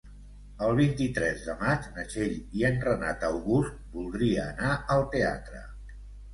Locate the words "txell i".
2.15-2.67